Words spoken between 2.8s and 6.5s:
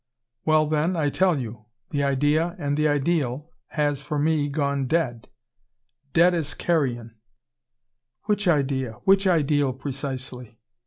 ideal has for me gone dead dead